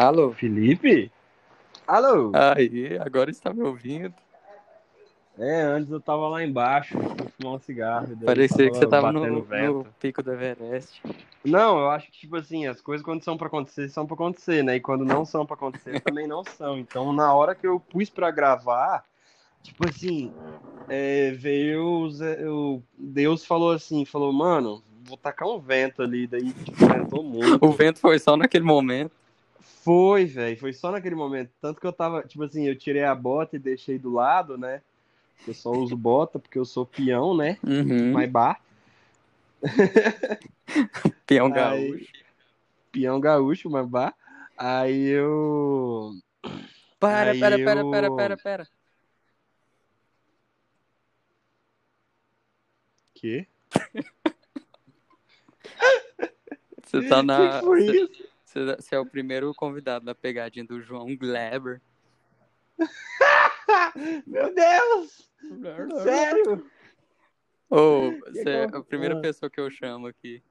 Alô? 0.00 0.32
Felipe? 0.32 1.12
Alô? 1.86 2.32
Aí, 2.34 2.96
agora 2.98 3.30
está 3.30 3.52
me 3.52 3.60
ouvindo. 3.60 4.14
É, 5.38 5.60
antes 5.60 5.90
eu 5.90 6.00
tava 6.00 6.26
lá 6.26 6.42
embaixo, 6.42 6.96
fumar 7.38 7.56
um 7.56 7.58
cigarro. 7.58 8.08
Parecia 8.24 8.70
que 8.70 8.78
você 8.78 8.86
tava 8.86 9.12
no, 9.12 9.42
vento. 9.42 9.74
no 9.74 9.86
pico 10.00 10.22
do 10.22 10.32
Everest. 10.32 11.02
Não, 11.44 11.78
eu 11.80 11.90
acho 11.90 12.06
que, 12.06 12.12
tipo 12.20 12.34
assim, 12.36 12.66
as 12.66 12.80
coisas 12.80 13.04
quando 13.04 13.22
são 13.22 13.36
pra 13.36 13.48
acontecer, 13.48 13.90
são 13.90 14.06
pra 14.06 14.14
acontecer, 14.14 14.64
né? 14.64 14.76
E 14.76 14.80
quando 14.80 15.04
não 15.04 15.26
são 15.26 15.44
pra 15.44 15.52
acontecer, 15.52 16.00
também 16.00 16.26
não 16.26 16.42
são. 16.44 16.78
Então, 16.78 17.12
na 17.12 17.34
hora 17.34 17.54
que 17.54 17.66
eu 17.66 17.78
pus 17.78 18.08
pra 18.08 18.30
gravar, 18.30 19.04
tipo 19.62 19.86
assim, 19.86 20.32
é, 20.88 21.32
veio. 21.32 22.04
os- 22.06 22.22
o 22.22 22.82
Deus 22.96 23.44
falou 23.44 23.72
assim: 23.72 24.06
falou, 24.06 24.32
mano, 24.32 24.82
vou 25.04 25.18
tacar 25.18 25.46
um 25.46 25.58
vento 25.58 26.02
ali. 26.02 26.26
Daí, 26.26 26.54
tipo, 26.54 26.86
ventou 26.86 27.22
muito. 27.22 27.62
O 27.62 27.70
vento 27.70 27.98
foi 27.98 28.18
só 28.18 28.34
naquele 28.34 28.64
momento. 28.64 29.12
Foi, 29.60 30.24
velho, 30.24 30.58
foi 30.58 30.72
só 30.72 30.90
naquele 30.90 31.14
momento. 31.14 31.50
Tanto 31.60 31.80
que 31.80 31.86
eu 31.86 31.92
tava, 31.92 32.22
tipo 32.22 32.42
assim, 32.44 32.66
eu 32.66 32.76
tirei 32.76 33.04
a 33.04 33.14
bota 33.14 33.56
e 33.56 33.58
deixei 33.58 33.98
do 33.98 34.12
lado, 34.12 34.56
né? 34.58 34.82
Eu 35.46 35.54
só 35.54 35.70
uso 35.70 35.96
bota 35.96 36.38
porque 36.38 36.58
eu 36.58 36.64
sou 36.64 36.84
peão, 36.84 37.36
né? 37.36 37.58
Uhum. 37.64 38.12
Mais 38.12 38.30
bar. 38.30 38.60
Peão 41.26 41.46
Aí- 41.46 41.52
gaúcho. 41.52 42.12
Peão 42.92 43.20
gaúcho, 43.20 43.70
mais 43.70 43.86
bar. 43.86 44.14
Aí 44.56 45.06
eu. 45.06 46.12
Para, 46.98 47.30
Aí 47.30 47.40
pera, 47.40 47.56
pera, 47.56 47.80
eu- 47.80 47.90
pera, 47.90 48.16
pera, 48.16 48.36
pera. 48.36 48.68
Quê? 53.14 53.46
Você 56.84 57.08
tá 57.08 57.22
na. 57.22 57.60
que 57.60 57.64
foi 57.66 57.84
isso? 57.86 58.19
Você 58.50 58.64
você 58.76 58.96
é 58.96 58.98
o 58.98 59.06
primeiro 59.06 59.54
convidado 59.54 60.04
da 60.04 60.12
pegadinha 60.12 60.64
do 60.64 60.80
João 60.80 61.14
Gleber. 61.16 61.80
Meu 64.26 64.52
Deus! 64.52 65.30
Sério? 66.02 66.68
Ô, 67.70 68.10
você 68.26 68.50
é 68.50 68.64
a 68.64 68.82
primeira 68.82 69.20
pessoa 69.20 69.48
que 69.48 69.60
eu 69.60 69.70
chamo 69.70 70.08
aqui. 70.08 70.42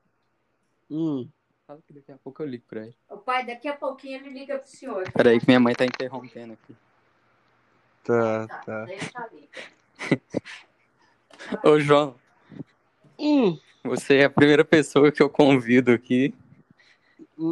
Hum. 0.90 1.28
Fala 1.68 1.82
que 1.86 1.92
daqui 1.92 2.10
a 2.14 2.18
pouco 2.18 2.42
eu 2.42 2.48
ligo 2.48 2.64
pra 2.70 2.84
ele. 2.84 2.96
O 3.10 3.18
pai, 3.18 3.46
daqui 3.46 3.68
a 3.68 3.76
pouquinho 3.76 4.16
ele 4.22 4.30
liga 4.30 4.58
pro 4.58 4.70
senhor. 4.70 5.12
Peraí 5.12 5.38
que 5.38 5.46
minha 5.46 5.60
mãe 5.60 5.76
tá 5.76 5.84
interrompendo 5.84 6.54
aqui. 6.54 6.74
Tá, 8.06 8.48
Tá, 8.48 8.60
tá. 8.60 8.86
deixa 8.86 9.20
ali. 9.20 9.50
Ô, 11.66 11.78
João, 11.82 12.16
Hum. 13.20 13.60
você 13.84 14.20
é 14.20 14.24
a 14.24 14.30
primeira 14.30 14.64
pessoa 14.64 15.12
que 15.12 15.22
eu 15.22 15.30
convido 15.30 15.92
aqui. 15.92 16.34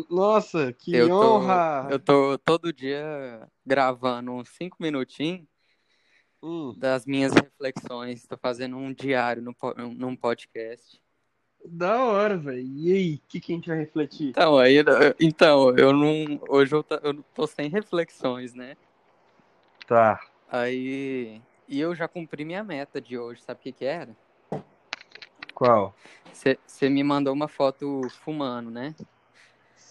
Nossa, 0.10 0.74
que 0.74 0.94
Eu 0.94 1.08
tô, 1.08 1.38
honra! 1.38 1.88
eu 1.90 1.98
tô 2.00 2.38
todo 2.40 2.74
dia 2.74 3.48
gravando 3.66 4.34
uns 4.34 4.50
cinco 4.50 4.76
minutinhos 4.80 5.48
Hum. 6.44 6.76
das 6.78 7.06
minhas 7.06 7.34
reflexões. 7.34 8.28
Tô 8.28 8.38
fazendo 8.38 8.76
um 8.78 8.94
diário 8.94 9.44
num 9.96 10.16
podcast. 10.16 11.02
Da 11.66 12.04
hora, 12.04 12.38
velho. 12.38 12.60
E 12.60 12.94
aí, 12.94 13.16
o 13.16 13.22
que, 13.28 13.40
que 13.40 13.52
a 13.54 13.56
gente 13.56 13.70
vai 13.70 13.78
refletir? 13.80 14.30
Então, 14.30 14.58
aí, 14.58 14.76
então, 15.20 15.76
eu 15.78 15.92
não. 15.94 16.40
Hoje 16.50 16.76
eu, 16.76 16.84
tá- 16.84 17.00
eu 17.04 17.24
tô 17.34 17.48
sem 17.48 17.70
reflexões, 17.70 18.54
né? 18.54 18.76
Tá. 19.88 20.20
Aí. 20.50 21.42
E 21.68 21.80
eu 21.80 21.96
já 21.96 22.08
cumpri 22.08 22.46
minha 22.46 22.64
meta 22.64 23.02
de 23.02 23.18
hoje, 23.18 23.42
sabe 23.42 23.60
o 23.60 23.64
que 23.64 23.72
que 23.72 23.86
era? 23.86 24.16
Qual? 25.54 25.96
Você 26.32 26.90
me 26.90 27.04
mandou 27.04 27.34
uma 27.34 27.48
foto 27.48 28.02
fumando, 28.22 28.70
né? 28.70 28.94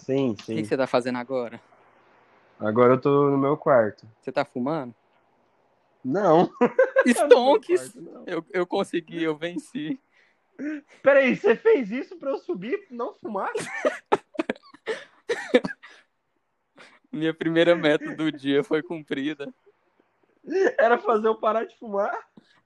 Sim, 0.07 0.31
O 0.31 0.35
que 0.37 0.45
sim. 0.45 0.65
você 0.65 0.77
tá 0.77 0.87
fazendo 0.87 1.19
agora? 1.19 1.61
Agora 2.61 2.95
eu 2.95 3.01
tô 3.01 3.29
no 3.29 3.37
meu 3.37 3.57
quarto. 3.57 4.07
Você 4.21 4.31
tá 4.31 4.45
fumando? 4.45 4.95
Não. 6.05 6.49
Stonks! 7.05 7.93
quarto, 7.93 8.01
não. 8.01 8.23
Eu, 8.25 8.47
eu 8.53 8.65
consegui, 8.65 9.21
eu 9.21 9.37
venci. 9.37 10.01
Peraí, 11.03 11.37
você 11.37 11.57
fez 11.57 11.91
isso 11.91 12.17
pra 12.19 12.31
eu 12.31 12.39
subir 12.39 12.87
e 12.89 12.95
não 12.95 13.17
fumar? 13.17 13.51
Minha 17.11 17.35
primeira 17.35 17.75
meta 17.75 18.15
do 18.15 18.31
dia 18.31 18.63
foi 18.63 18.85
cumprida. 18.85 19.53
Era 20.79 20.99
fazer 20.99 21.27
eu 21.27 21.35
parar 21.35 21.65
de 21.65 21.77
fumar 21.77 22.17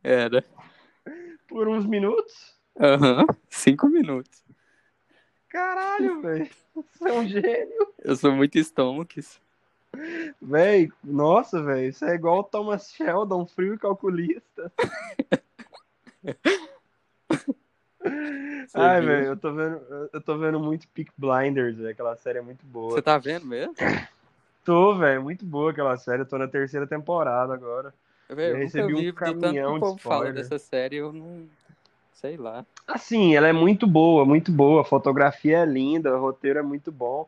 Era. 0.05 0.45
por 1.49 1.67
uns 1.69 1.87
minutos? 1.87 2.61
Aham. 2.79 3.25
Cinco 3.49 3.89
minutos. 3.89 4.45
Caralho, 5.51 6.23
velho. 6.23 6.49
Você 6.75 7.09
é 7.09 7.13
um 7.13 7.29
gênio. 7.29 7.89
Eu 8.03 8.17
sou 8.17 8.33
muito 8.33 8.59
Stonks. 8.59 9.41
Véi, 10.41 10.89
nossa, 11.03 11.63
velho. 11.63 11.89
Isso 11.89 12.05
é 12.05 12.15
igual 12.15 12.39
o 12.39 12.45
Thomas 12.45 12.91
Sheldon, 12.93 13.45
frio 13.45 13.75
e 13.75 13.79
calculista. 13.79 14.73
Ai, 18.73 19.01
viu? 19.01 19.09
velho, 19.09 19.27
eu 19.27 19.37
tô 19.37 19.53
vendo, 19.53 20.09
eu 20.13 20.21
tô 20.21 20.39
vendo 20.39 20.61
muito 20.61 20.89
Peak 20.89 21.11
Blinders, 21.19 21.77
velho. 21.77 21.91
Aquela 21.91 22.17
série 22.17 22.39
é 22.39 22.43
muito 22.43 22.65
boa. 22.65 22.93
Você 22.93 23.03
tá 23.03 23.19
vendo 23.19 23.45
mesmo? 23.47 23.75
Tô, 24.65 24.97
velho, 24.97 25.23
muito 25.23 25.45
boa 25.45 25.73
aquela 25.73 25.97
série. 25.97 26.23
Eu 26.23 26.27
tô 26.27 26.39
na 26.39 26.47
terceira 26.49 26.87
temporada 26.87 27.53
agora. 27.53 27.93
Véi, 28.29 28.53
Eu, 28.53 28.57
recebi 28.57 29.11
um 29.11 29.13
caminhão 29.13 29.75
de 29.75 29.81
povo 29.81 29.99
fala 29.99 30.27
spoiler. 30.27 30.35
dessa 30.35 30.59
série, 30.59 30.97
eu 30.97 31.13
não. 31.13 31.49
Sei 32.21 32.37
lá. 32.37 32.67
Assim, 32.87 33.35
ela 33.35 33.49
é 33.49 33.53
muito 33.53 33.87
boa, 33.87 34.27
muito 34.27 34.53
boa. 34.53 34.83
A 34.83 34.85
fotografia 34.85 35.59
é 35.61 35.65
linda, 35.65 36.15
o 36.15 36.21
roteiro 36.21 36.59
é 36.59 36.63
muito 36.63 36.93
bom. 36.93 37.27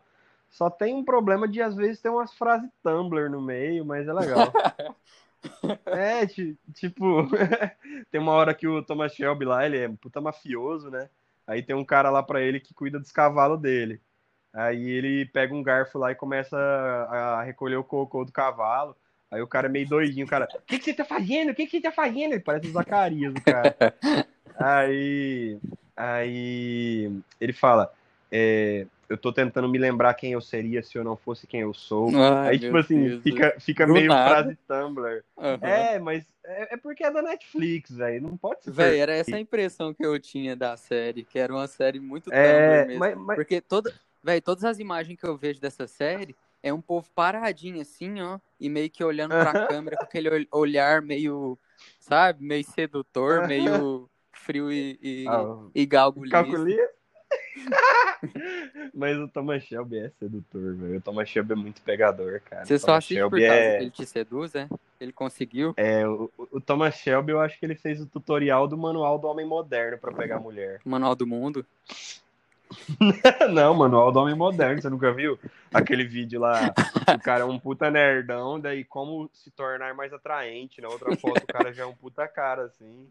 Só 0.51 0.69
tem 0.69 0.95
um 0.95 1.03
problema 1.03 1.49
de 1.49 1.63
às 1.63 1.75
vezes 1.75 1.99
ter 1.99 2.11
umas 2.11 2.35
frases 2.35 2.69
Tumblr 2.83 3.31
no 3.31 3.41
meio, 3.41 3.87
mas 3.87 4.07
é 4.07 4.13
legal. 4.13 4.53
É, 5.87 6.25
ti- 6.25 6.57
tipo, 6.73 7.27
tem 8.13 8.21
uma 8.21 8.31
hora 8.31 8.55
que 8.55 8.67
o 8.69 8.81
Thomas 8.81 9.13
Shelby 9.13 9.45
lá, 9.45 9.67
ele 9.67 9.77
é 9.77 9.89
um 9.89 9.97
puta 9.97 10.21
mafioso, 10.21 10.89
né? 10.89 11.09
Aí 11.47 11.63
tem 11.65 11.75
um 11.75 11.85
cara 11.85 12.11
lá 12.11 12.23
pra 12.23 12.41
ele 12.41 12.61
que 12.61 12.73
cuida 12.73 12.99
dos 13.01 13.11
cavalos 13.11 13.61
dele. 13.61 14.01
Aí 14.53 14.89
ele 14.89 15.27
pega 15.27 15.53
um 15.53 15.63
garfo 15.63 15.99
lá 15.99 16.13
e 16.13 16.15
começa 16.15 16.57
a 16.57 17.41
a 17.41 17.43
recolher 17.43 17.75
o 17.77 17.83
cocô 17.85 18.25
do 18.25 18.31
cavalo. 18.31 18.97
Aí 19.33 19.43
o 19.43 19.49
cara 19.49 19.67
é 19.67 19.71
meio 19.71 19.89
doidinho, 19.89 20.27
o 20.27 20.29
cara, 20.29 20.49
o 20.55 20.61
que, 20.63 20.79
que 20.79 20.85
você 20.85 20.95
tá 20.95 21.05
fazendo? 21.05 21.51
O 21.51 21.55
que, 21.57 21.67
que 21.67 21.79
você 21.79 21.81
tá 21.83 21.91
fazendo? 21.93 22.35
Ele 22.35 22.41
parece 22.41 22.69
o 22.69 22.73
Zacarias, 22.73 23.35
o 23.35 23.41
cara. 23.43 23.75
Aí, 24.59 25.59
aí 25.97 27.13
ele 27.41 27.53
fala, 27.53 27.93
é, 28.31 28.87
eu 29.09 29.17
tô 29.19 29.33
tentando 29.33 29.69
me 29.69 29.79
lembrar 29.79 30.15
quem 30.15 30.33
eu 30.33 30.41
seria 30.41 30.83
se 30.83 30.97
eu 30.97 31.05
não 31.05 31.17
fosse 31.17 31.47
quem 31.47 31.61
eu 31.61 31.75
sou. 31.75 32.09
Ai, 32.17 32.51
aí, 32.51 32.59
tipo 32.59 32.77
assim, 32.77 33.09
Deus. 33.09 33.23
fica, 33.23 33.61
fica 33.61 33.87
meio 33.87 34.09
nada. 34.09 34.43
frase 34.43 34.59
Tumblr. 34.67 35.23
Aham. 35.39 35.59
É, 35.63 35.99
mas 35.99 36.25
é, 36.45 36.75
é 36.75 36.77
porque 36.77 37.05
é 37.05 37.11
da 37.11 37.23
Netflix, 37.23 37.91
velho. 37.91 38.23
Não 38.23 38.37
pode 38.37 38.65
ser. 38.65 38.73
Véi, 38.73 38.99
era 38.99 39.13
essa 39.15 39.37
a 39.37 39.41
impressão 39.41 39.93
que 39.93 40.05
eu 40.05 40.19
tinha 40.19 40.57
da 40.57 40.77
série, 40.77 41.25
que 41.25 41.39
era 41.39 41.53
uma 41.53 41.67
série 41.67 42.01
muito 42.01 42.31
É, 42.33 42.43
Tumblr 42.43 42.87
mesmo. 42.87 42.99
mas, 43.01 43.17
mas- 43.17 43.37
Porque 43.37 43.61
toda, 43.61 43.93
véi, 44.23 44.41
todas 44.41 44.65
as 44.65 44.79
imagens 44.79 45.19
que 45.19 45.27
eu 45.27 45.37
vejo 45.37 45.61
dessa 45.61 45.87
série 45.87 46.35
é 46.63 46.73
um 46.73 46.81
povo 46.81 47.11
paradinho 47.15 47.81
assim, 47.81 48.21
ó, 48.21 48.39
e 48.59 48.69
meio 48.69 48.89
que 48.89 49.03
olhando 49.03 49.31
pra 49.33 49.53
câmera 49.69 49.97
com 49.97 50.05
aquele 50.05 50.31
ol- 50.31 50.47
olhar 50.61 51.03
meio, 51.03 51.59
sabe, 51.99 52.45
meio 52.45 52.65
sedutor, 52.65 53.49
meio 53.49 54.09
frio 54.33 54.73
e, 54.73 54.99
e, 55.03 55.29
Ah, 55.29 55.59
e 55.75 55.87
galgulista. 55.87 56.43
calculia. 56.43 56.91
mas 58.95 59.17
o 59.19 59.29
Thomas 59.29 59.63
Shelby 59.63 59.99
é 59.99 60.11
sedutor, 60.11 60.75
velho. 60.75 60.99
O 60.99 61.01
Thomas 61.01 61.29
Shelby 61.29 61.53
é 61.53 61.57
muito 61.57 61.83
pegador, 61.83 62.41
cara. 62.41 62.65
Você 62.65 62.79
só 62.79 62.95
por 62.95 63.03
Shelby 63.03 63.47
causa 63.47 63.61
é, 63.63 63.77
que 63.79 63.83
ele 63.85 63.91
te 63.91 64.07
seduz, 64.07 64.55
é? 64.55 64.69
Ele 65.01 65.13
conseguiu? 65.13 65.75
é 65.77 66.07
o, 66.07 66.31
o 66.37 66.61
Thomas 66.61 66.95
Shelby, 66.97 67.33
eu 67.33 67.41
acho 67.41 67.59
que 67.59 67.67
ele 67.67 67.75
fez 67.75 68.01
o 68.01 68.07
tutorial 68.07 68.69
do 68.69 68.77
manual 68.77 69.19
do 69.19 69.27
homem 69.29 69.47
moderno 69.47 69.99
pra 69.99 70.13
pegar 70.13 70.39
mulher. 70.39 70.81
Manual 70.85 71.15
do 71.15 71.27
Mundo. 71.27 71.65
Não, 73.53 73.75
manual 73.75 74.11
do 74.13 74.19
homem 74.21 74.35
moderno, 74.35 74.81
você 74.81 74.89
nunca 74.89 75.13
viu? 75.13 75.39
Aquele 75.73 76.05
vídeo 76.05 76.41
lá, 76.41 76.73
o 77.15 77.21
cara 77.21 77.43
é 77.43 77.45
um 77.45 77.59
puta 77.59 77.91
nerdão, 77.91 78.59
daí 78.59 78.83
como 78.85 79.29
se 79.33 79.51
tornar 79.51 79.95
mais 79.95 80.13
atraente. 80.13 80.81
Na 80.81 80.89
outra 80.89 81.15
foto, 81.17 81.43
o 81.43 81.47
cara 81.47 81.73
já 81.73 81.83
é 81.83 81.87
um 81.87 81.95
puta 81.95 82.27
cara, 82.27 82.65
assim. 82.65 83.09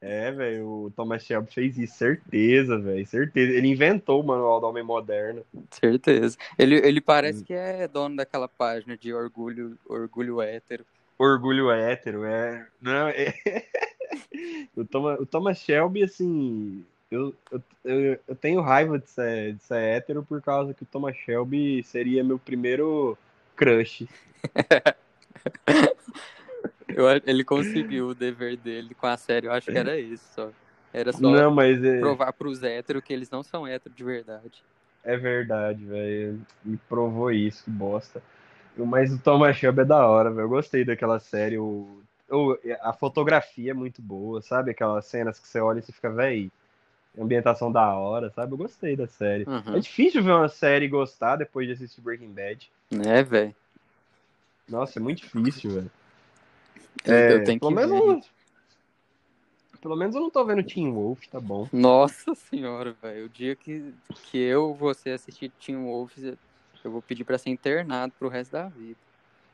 É, 0.00 0.30
velho, 0.30 0.66
o 0.66 0.90
Thomas 0.94 1.24
Shelby 1.24 1.50
fez 1.50 1.78
isso, 1.78 1.96
certeza, 1.96 2.78
velho, 2.78 3.06
certeza. 3.06 3.52
Ele 3.52 3.68
inventou 3.68 4.20
o 4.20 4.26
manual 4.26 4.60
do 4.60 4.66
homem 4.66 4.82
moderno. 4.84 5.42
Certeza. 5.70 6.36
Ele, 6.58 6.76
ele 6.76 7.00
parece 7.00 7.40
Hum. 7.40 7.44
que 7.44 7.54
é 7.54 7.88
dono 7.88 8.16
daquela 8.16 8.46
página 8.46 8.96
de 8.98 9.14
orgulho, 9.14 9.78
orgulho 9.86 10.42
hétero. 10.42 10.84
Orgulho 11.18 11.70
hétero, 11.70 12.24
é. 12.24 12.66
Não, 12.82 13.08
é... 13.08 13.32
o, 14.76 14.84
Thomas, 14.84 15.20
o 15.20 15.26
Thomas 15.26 15.58
Shelby, 15.58 16.02
assim. 16.02 16.84
Eu, 17.10 17.34
eu, 17.50 17.62
eu, 17.84 18.18
eu 18.26 18.34
tenho 18.34 18.60
raiva 18.60 18.98
de 18.98 19.08
ser, 19.08 19.54
de 19.54 19.62
ser 19.62 19.78
hétero 19.78 20.22
por 20.22 20.42
causa 20.42 20.74
que 20.74 20.82
o 20.82 20.86
Thomas 20.86 21.16
Shelby 21.16 21.82
seria 21.84 22.24
meu 22.24 22.38
primeiro 22.38 23.16
crush. 23.56 24.06
Eu, 26.94 27.06
ele 27.26 27.44
conseguiu 27.44 28.08
o 28.08 28.14
dever 28.14 28.56
dele 28.56 28.94
com 28.94 29.06
a 29.06 29.16
série, 29.16 29.46
eu 29.46 29.52
acho 29.52 29.70
que 29.70 29.76
era 29.76 29.98
isso 29.98 30.24
só. 30.32 30.50
Era 30.92 31.12
só 31.12 31.18
Não, 31.18 31.50
mas 31.50 31.82
é, 31.82 31.98
provar 31.98 32.32
pros 32.32 32.62
héteros 32.62 33.02
que 33.02 33.12
eles 33.12 33.28
não 33.28 33.42
são 33.42 33.66
héteros 33.66 33.96
de 33.96 34.04
verdade. 34.04 34.62
é 35.02 35.16
verdade, 35.16 35.84
velho. 35.84 36.40
Me 36.64 36.76
provou 36.88 37.32
isso, 37.32 37.64
que 37.64 37.70
bosta. 37.70 38.22
Mas 38.76 39.12
o 39.12 39.18
Thomas 39.18 39.56
Shelby 39.56 39.82
é 39.82 39.84
da 39.84 40.06
hora, 40.06 40.30
velho. 40.30 40.44
Eu 40.44 40.48
gostei 40.48 40.84
daquela 40.84 41.18
série. 41.18 41.58
O, 41.58 42.00
o, 42.30 42.56
a 42.80 42.92
fotografia 42.92 43.72
é 43.72 43.74
muito 43.74 44.00
boa, 44.00 44.40
sabe? 44.40 44.70
Aquelas 44.70 45.04
cenas 45.06 45.38
que 45.38 45.48
você 45.48 45.60
olha 45.60 45.80
e 45.80 45.82
você 45.82 45.92
fica, 45.92 46.10
velho, 46.10 46.50
ambientação 47.18 47.70
da 47.70 47.92
hora, 47.94 48.30
sabe? 48.30 48.52
Eu 48.52 48.58
gostei 48.58 48.96
da 48.96 49.06
série. 49.06 49.44
Uhum. 49.48 49.76
É 49.76 49.80
difícil 49.80 50.22
ver 50.22 50.32
uma 50.32 50.48
série 50.48 50.86
e 50.86 50.88
gostar 50.88 51.36
depois 51.36 51.66
de 51.66 51.72
assistir 51.72 52.00
Breaking 52.00 52.32
Bad. 52.32 52.70
É, 53.04 53.22
velho. 53.22 53.54
Nossa, 54.68 54.98
é 54.98 55.02
muito 55.02 55.18
difícil, 55.18 55.70
velho. 55.72 55.90
É, 57.04 57.32
eu 57.32 57.44
tenho 57.44 57.60
que 57.60 57.66
pelo 57.66 57.74
ver. 57.74 57.86
menos, 57.86 58.30
pelo 59.80 59.96
menos 59.96 60.14
eu 60.14 60.20
não 60.22 60.30
tô 60.30 60.44
vendo 60.44 60.62
Teen 60.62 60.92
Wolf, 60.92 61.26
tá 61.26 61.40
bom. 61.40 61.68
Nossa 61.72 62.34
senhora, 62.34 62.94
velho. 63.02 63.26
O 63.26 63.28
dia 63.28 63.54
que, 63.54 63.92
que 64.30 64.38
eu, 64.38 64.74
você 64.74 65.10
assistir 65.10 65.50
Teen 65.50 65.76
Wolf, 65.76 66.16
eu 66.18 66.90
vou 66.90 67.02
pedir 67.02 67.24
pra 67.24 67.38
ser 67.38 67.50
internado 67.50 68.12
pro 68.18 68.28
resto 68.28 68.52
da 68.52 68.68
vida. 68.68 68.96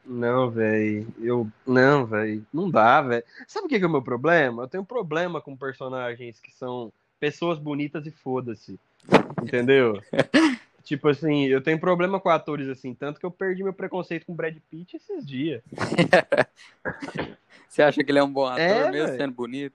Não, 0.04 0.50
velho. 0.50 1.06
Eu. 1.18 1.50
Não, 1.66 2.06
velho. 2.06 2.46
Não 2.52 2.70
dá, 2.70 3.02
velho. 3.02 3.24
Sabe 3.46 3.66
o 3.66 3.68
que 3.68 3.78
que 3.78 3.84
é 3.84 3.88
o 3.88 3.90
meu 3.90 4.02
problema? 4.02 4.62
Eu 4.62 4.68
tenho 4.68 4.82
um 4.82 4.86
problema 4.86 5.40
com 5.40 5.56
personagens 5.56 6.40
que 6.40 6.52
são 6.52 6.92
pessoas 7.18 7.58
bonitas 7.58 8.06
e 8.06 8.10
foda-se. 8.10 8.78
Entendeu? 9.42 10.00
tipo 10.84 11.08
assim, 11.08 11.44
eu 11.46 11.60
tenho 11.60 11.78
problema 11.78 12.18
com 12.20 12.28
atores 12.28 12.68
assim, 12.68 12.94
tanto 12.94 13.18
que 13.20 13.26
eu 13.26 13.30
perdi 13.30 13.62
meu 13.62 13.72
preconceito 13.72 14.26
com 14.26 14.34
Brad 14.34 14.56
Pitt 14.70 14.96
esses 14.96 15.24
dias. 15.26 15.62
Você 17.68 17.82
acha 17.82 18.02
que 18.02 18.10
ele 18.10 18.18
é 18.18 18.22
um 18.22 18.32
bom 18.32 18.46
ator 18.46 18.60
É, 18.60 18.90
mesmo 18.90 19.06
velho. 19.08 19.18
sendo 19.18 19.34
bonito? 19.34 19.74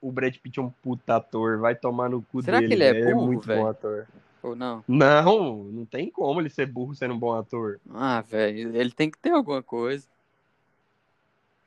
O 0.00 0.12
Brad 0.12 0.34
Pitt 0.36 0.58
é 0.58 0.62
um 0.62 0.70
puta 0.70 1.16
ator, 1.16 1.58
vai 1.58 1.74
tomar 1.74 2.08
no 2.08 2.22
cu 2.22 2.42
Será 2.42 2.60
que 2.60 2.68
dele. 2.68 2.84
ele 2.84 2.98
é 2.98 3.12
burro, 3.12 3.26
muito 3.26 3.46
velho? 3.46 3.62
bom 3.62 3.68
ator. 3.68 4.06
Ou 4.42 4.54
não? 4.54 4.84
Não, 4.86 5.64
não 5.64 5.84
tem 5.84 6.10
como 6.10 6.40
ele 6.40 6.50
ser 6.50 6.66
burro 6.66 6.94
sendo 6.94 7.14
um 7.14 7.18
bom 7.18 7.32
ator. 7.32 7.80
Ah, 7.92 8.20
velho, 8.20 8.76
ele 8.76 8.90
tem 8.92 9.10
que 9.10 9.18
ter 9.18 9.30
alguma 9.30 9.62
coisa. 9.62 10.06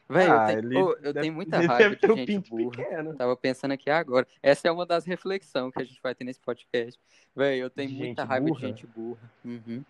Velho, 0.09 0.33
ah, 0.33 0.51
eu, 0.53 0.69
tenho, 0.69 0.85
ô, 0.85 0.91
eu 0.93 1.01
deve- 1.13 1.21
tenho 1.21 1.33
muita 1.33 1.59
raiva 1.59 1.95
de 1.95 2.11
um 2.11 2.15
gente 2.15 2.25
pinto 2.25 2.49
burra. 2.49 2.71
pequeno. 2.71 3.15
Tava 3.15 3.37
pensando 3.37 3.71
aqui 3.73 3.89
agora. 3.91 4.27
Essa 4.41 4.67
é 4.67 4.71
uma 4.71 4.85
das 4.85 5.05
reflexões 5.05 5.71
que 5.71 5.81
a 5.81 5.85
gente 5.85 5.99
vai 6.01 6.15
ter 6.15 6.23
nesse 6.23 6.39
podcast. 6.39 6.99
Velho, 7.35 7.61
eu 7.63 7.69
tenho 7.69 7.89
De 7.89 7.95
muita 7.95 8.21
gente 8.23 8.27
raiva 8.29 8.45
burra? 8.47 8.59
de 8.59 8.67
gente 8.67 8.87
burra. 8.87 9.31
Uhum. 9.45 9.83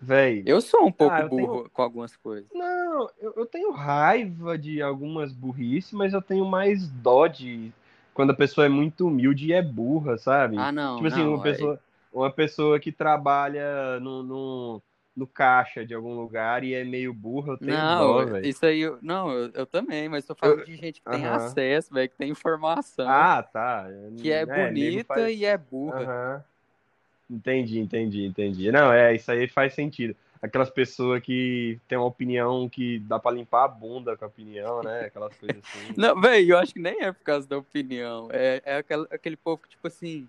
Véi, 0.00 0.42
Eu 0.46 0.60
sou 0.60 0.86
um 0.86 0.92
pouco 0.92 1.14
Ah, 1.14 1.20
eu 1.22 1.28
tenho- 1.30 1.46
burro 1.46 1.70
com 1.72 1.82
algumas 1.82 2.16
coisas. 2.16 2.46
Não, 2.52 3.08
eu, 3.20 3.32
eu 3.36 3.46
tenho 3.46 3.70
raiva 3.72 4.58
de 4.58 4.82
algumas 4.82 5.32
burrices, 5.32 5.92
mas 5.92 6.12
eu 6.12 6.20
tenho 6.20 6.44
mais 6.44 6.88
dó 6.90 7.26
de 7.26 7.72
quando 8.12 8.30
a 8.30 8.34
pessoa 8.34 8.66
é 8.66 8.68
muito 8.68 9.06
humilde 9.06 9.46
e 9.48 9.52
é 9.52 9.62
burra, 9.62 10.18
sabe? 10.18 10.56
Ah, 10.58 10.70
não. 10.72 10.96
tipo 10.96 11.08
assim, 11.08 11.22
não, 11.22 11.34
uma 11.34 11.42
pessoa, 11.42 11.80
uma 12.12 12.30
pessoa 12.30 12.78
que 12.78 12.92
trabalha 12.92 13.98
no, 14.00 14.22
no, 14.22 14.82
no 15.16 15.26
caixa 15.26 15.84
de 15.86 15.94
algum 15.94 16.14
lugar 16.14 16.64
e 16.64 16.74
é 16.74 16.82
meio 16.84 17.12
burra, 17.14 17.52
eu 17.52 17.58
tenho 17.58 17.70
Não, 17.70 17.98
dó, 17.98 18.24
velho. 18.26 18.46
isso 18.46 18.66
aí, 18.66 18.80
eu- 18.80 18.98
não, 19.00 19.30
eu, 19.30 19.50
eu 19.54 19.64
também, 19.66 20.08
mas 20.08 20.24
tô 20.24 20.34
falando 20.34 20.64
de 20.64 20.76
gente 20.76 21.00
que 21.00 21.08
tem 21.10 21.24
Aham. 21.24 21.36
acesso, 21.36 21.94
velho, 21.94 22.08
que 22.10 22.16
tem 22.16 22.30
informação, 22.30 23.08
Ah, 23.08 23.42
tá. 23.42 23.86
que 24.20 24.30
é, 24.32 24.44
nego 24.44 24.66
bonita 24.68 25.04
faz- 25.06 25.38
e 25.38 25.44
é 25.44 25.56
burra. 25.56 26.02
Aham. 26.02 26.44
Entendi, 27.30 27.78
entendi, 27.78 28.26
entendi. 28.26 28.70
Não, 28.70 28.92
é, 28.92 29.14
isso 29.14 29.30
aí 29.30 29.48
faz 29.48 29.72
sentido. 29.74 30.14
Aquelas 30.42 30.68
pessoas 30.68 31.22
que 31.22 31.78
têm 31.88 31.96
uma 31.96 32.06
opinião 32.06 32.68
que 32.68 32.98
dá 32.98 33.18
pra 33.18 33.30
limpar 33.30 33.64
a 33.64 33.68
bunda 33.68 34.14
com 34.14 34.26
a 34.26 34.28
opinião, 34.28 34.82
né? 34.82 35.06
Aquelas 35.06 35.34
coisas 35.38 35.56
assim. 35.58 35.78
Não, 35.96 36.20
velho, 36.20 36.50
eu 36.52 36.58
acho 36.58 36.74
que 36.74 36.80
nem 36.80 37.00
é 37.02 37.12
por 37.12 37.24
causa 37.24 37.48
da 37.48 37.56
opinião. 37.56 38.28
É, 38.30 38.60
é 38.64 38.76
aquela- 38.76 39.06
aquele 39.10 39.36
povo 39.38 39.62
que, 39.62 39.70
tipo 39.70 39.86
assim, 39.86 40.28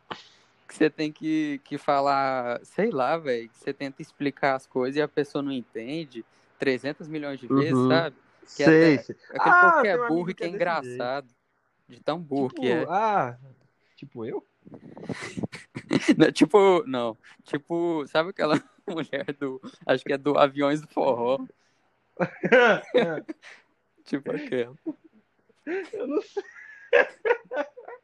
que 0.68 0.74
você 0.76 0.90
tem 0.90 1.12
que, 1.12 1.60
que 1.64 1.78
falar, 1.78 2.60
sei 2.66 2.90
lá, 2.92 3.18
velho, 3.18 3.50
que 3.50 3.58
você 3.58 3.74
tenta 3.74 4.02
explicar 4.02 4.56
as 4.56 4.66
coisas 4.66 4.98
e 4.98 5.02
a 5.02 5.08
pessoa 5.08 5.42
não 5.42 5.52
entende 5.52 6.26
300 6.60 7.08
milhões 7.08 7.40
de 7.40 7.48
vezes, 7.48 7.74
Uhum. 7.74 7.88
sabe? 7.90 8.16
Que 8.56 8.64
é 8.64 8.66
Sei, 8.66 8.94
até- 8.96 9.04
sei. 9.04 9.16
Aquele 9.30 9.56
Ah, 9.56 9.62
povo 9.62 9.82
que 9.82 9.88
é 9.88 9.98
burro 10.08 10.30
e 10.30 10.34
que 10.34 10.44
é 10.44 10.48
é 10.48 10.50
engraçado. 10.50 11.28
De 11.88 12.00
tão 12.00 12.20
burro 12.20 12.50
Tipo, 12.50 12.62
que 12.62 12.68
é. 12.68 12.86
Ah, 12.90 13.38
tipo 13.96 14.26
eu? 14.26 14.46
Não, 16.18 16.32
tipo, 16.32 16.84
não. 16.88 17.16
Tipo, 17.44 18.06
sabe 18.08 18.30
aquela 18.32 18.56
mulher 18.88 19.26
do. 19.40 19.62
Acho 19.86 20.04
que 20.04 20.14
é 20.14 20.18
do 20.18 20.38
Aviões 20.38 20.82
do 20.82 20.88
Forró. 20.88 21.46
Tipo 24.06 24.32
aquela. 24.32 24.76
eu 25.94 26.08
não 26.08 26.22
sei. 26.22 26.44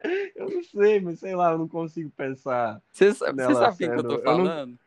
eu 0.35 0.49
não 0.49 0.63
sei, 0.63 0.99
mas 0.99 1.19
sei 1.19 1.35
lá, 1.35 1.51
eu 1.51 1.57
não 1.57 1.67
consigo 1.67 2.09
pensar. 2.11 2.81
Você 2.91 3.13
sabe, 3.13 3.41
você 3.41 3.47
Nela 3.47 3.59
sabe 3.59 3.73
o 3.73 3.77
que, 3.77 3.83
eu 3.83 3.89
tô 3.95 4.01
sendo- 4.01 4.11
eu 4.11 4.17
não- 4.17 4.23
falando? 4.23 4.79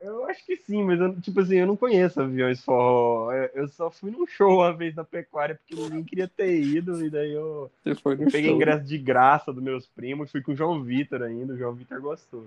Eu 0.00 0.26
acho 0.26 0.44
que 0.44 0.56
sim, 0.56 0.82
mas 0.82 1.00
eu, 1.00 1.18
tipo 1.18 1.40
assim, 1.40 1.56
eu 1.56 1.66
não 1.66 1.76
conheço 1.76 2.20
aviões 2.20 2.62
forró. 2.62 3.32
Eu, 3.32 3.50
eu 3.54 3.68
só 3.68 3.90
fui 3.90 4.10
num 4.10 4.26
show 4.26 4.56
uma 4.58 4.70
vez 4.70 4.94
na 4.94 5.02
pecuária 5.02 5.54
porque 5.54 5.74
ninguém 5.74 6.04
queria 6.04 6.28
ter 6.28 6.60
ido, 6.60 7.02
e 7.02 7.08
daí 7.08 7.32
eu 7.32 7.70
no 7.86 7.96
peguei 8.30 8.42
show. 8.50 8.54
ingresso 8.54 8.84
de 8.84 8.98
graça 8.98 9.50
dos 9.50 9.62
meus 9.62 9.86
primos, 9.86 10.30
fui 10.30 10.42
com 10.42 10.52
o 10.52 10.56
João 10.56 10.82
Vitor 10.82 11.22
ainda, 11.22 11.54
o 11.54 11.56
João 11.56 11.72
Vitor 11.72 12.00
gostou. 12.02 12.46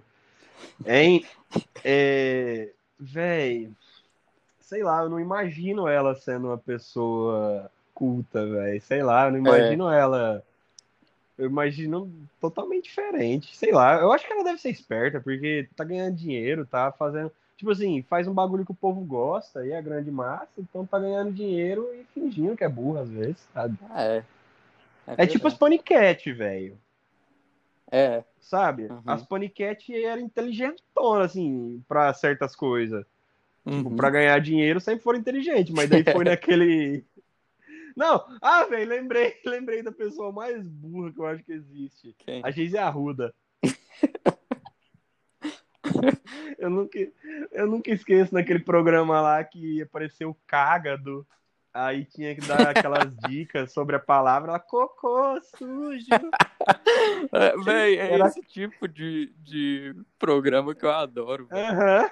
Hein? 0.86 1.26
É, 1.84 2.70
véi, 3.00 3.72
sei 4.60 4.84
lá, 4.84 5.02
eu 5.04 5.10
não 5.10 5.20
imagino 5.20 5.88
ela 5.88 6.14
sendo 6.14 6.48
uma 6.48 6.58
pessoa 6.60 7.72
culta, 7.94 8.46
velho. 8.46 8.82
Sei 8.82 9.02
lá, 9.02 9.26
eu 9.26 9.32
não 9.32 9.40
imagino 9.40 9.90
ela. 9.90 10.44
Eu 11.38 11.46
imagino 11.48 12.12
totalmente 12.42 12.86
diferente. 12.86 13.56
Sei 13.56 13.72
lá, 13.72 14.00
eu 14.02 14.12
acho 14.12 14.26
que 14.26 14.34
ela 14.34 14.44
deve 14.44 14.60
ser 14.60 14.70
esperta, 14.70 15.20
porque 15.22 15.70
tá 15.76 15.84
ganhando 15.84 16.16
dinheiro, 16.16 16.66
tá 16.66 16.92
fazendo. 16.92 17.32
Tipo 17.56 17.72
assim, 17.72 18.02
faz 18.04 18.28
um 18.28 18.34
bagulho 18.34 18.66
que 18.66 18.72
o 18.72 18.76
povo 18.76 19.02
gosta 19.02 19.66
e 19.66 19.72
é 19.72 19.78
a 19.78 19.82
grande 19.82 20.12
massa, 20.12 20.50
então 20.58 20.86
tá 20.86 21.00
ganhando 21.00 21.32
dinheiro 21.32 21.90
e 21.94 22.04
fingindo 22.14 22.56
que 22.56 22.64
é 22.64 22.70
burro 22.70 23.00
às 23.00 23.10
vezes, 23.10 23.48
sabe? 23.54 23.78
Ah, 23.90 24.04
é. 24.04 24.24
É 25.18 25.26
tipo 25.26 25.48
as 25.48 25.54
paniquete, 25.54 26.32
velho. 26.34 26.78
É. 27.92 28.24
Sabe? 28.40 28.84
Uhum. 28.84 29.02
As 29.06 29.24
paniquete 29.24 29.94
eram 30.04 30.22
inteligentonas, 30.22 31.32
assim, 31.32 31.84
pra 31.88 32.14
certas 32.14 32.56
coisas. 32.56 33.06
Tipo, 33.66 33.90
Uhum. 33.90 33.96
pra 33.96 34.10
ganhar 34.10 34.40
dinheiro 34.40 34.80
sempre 34.80 35.04
foram 35.04 35.20
inteligentes, 35.20 35.74
mas 35.74 35.90
daí 35.90 36.04
foi 36.04 36.24
naquele. 36.26 37.04
Não, 37.98 38.24
ah, 38.44 38.64
velho, 38.66 38.88
lembrei, 38.88 39.34
lembrei 39.44 39.82
da 39.82 39.92
pessoa 39.92 40.32
mais 40.32 40.68
burra 40.68 41.12
que 41.12 41.20
eu 41.20 41.26
acho 41.26 41.44
que 41.44 41.52
existe. 41.52 42.16
Quem? 42.20 42.42
A 42.46 42.52
Geise 42.52 42.78
Arruda. 42.78 43.34
eu, 46.60 46.70
nunca, 46.70 47.00
eu 47.52 47.66
nunca 47.66 47.90
esqueço 47.90 48.36
naquele 48.36 48.60
programa 48.60 49.20
lá 49.20 49.44
que 49.44 49.82
apareceu 49.82 50.30
o 50.30 50.38
cágado. 50.46 51.26
Aí 51.74 52.06
tinha 52.06 52.36
que 52.36 52.42
dar 52.42 52.70
aquelas 52.70 53.12
dicas 53.28 53.72
sobre 53.72 53.96
a 53.96 54.00
palavra, 54.00 54.52
ela, 54.52 54.60
cocô 54.60 55.40
sujo. 55.58 56.06
É, 57.32 57.58
véi, 57.64 57.98
é 57.98 58.14
Era- 58.14 58.28
esse 58.28 58.42
tipo 58.42 58.88
de, 58.88 59.34
de 59.38 59.96
programa 60.20 60.76
que 60.76 60.86
eu 60.86 60.92
adoro. 60.92 61.48
véi. 61.48 61.64
Aham. 61.64 62.12